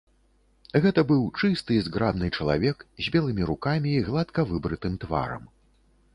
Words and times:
Гэта 0.85 1.01
быў 1.11 1.21
чысты 1.41 1.75
і 1.77 1.83
зграбны 1.87 2.31
чалавек, 2.37 2.77
з 3.03 3.15
белымі 3.17 3.43
рукамі 3.51 3.89
і 4.01 4.05
гладка 4.09 4.41
выбрытым 4.55 4.93
тварам. 5.07 5.43